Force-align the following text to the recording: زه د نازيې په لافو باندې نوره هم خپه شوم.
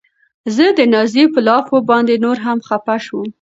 زه 0.55 0.65
د 0.77 0.79
نازيې 0.93 1.25
په 1.33 1.39
لافو 1.47 1.75
باندې 1.89 2.13
نوره 2.23 2.41
هم 2.47 2.57
خپه 2.67 2.95
شوم. 3.05 3.27